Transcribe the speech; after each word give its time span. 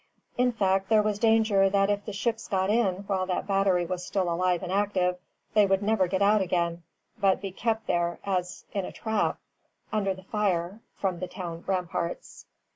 In 0.35 0.51
fact, 0.51 0.89
there 0.89 1.03
was 1.03 1.19
danger 1.19 1.69
that 1.69 1.91
if 1.91 2.05
the 2.05 2.11
ships 2.11 2.47
got 2.47 2.71
in 2.71 3.03
while 3.05 3.27
that 3.27 3.45
battery 3.45 3.85
was 3.85 4.03
still 4.03 4.33
alive 4.33 4.63
and 4.63 4.71
active, 4.71 5.19
they 5.53 5.67
would 5.67 5.83
never 5.83 6.07
get 6.07 6.23
out 6.23 6.41
again, 6.41 6.81
but 7.19 7.39
be 7.39 7.51
kept 7.51 7.85
there 7.85 8.17
as 8.25 8.65
in 8.73 8.83
a 8.83 8.91
trap, 8.91 9.37
under 9.93 10.15
the 10.15 10.23
fire 10.23 10.79
from 10.95 11.19
the 11.19 11.27
town 11.27 11.63
ramparts. 11.67 12.47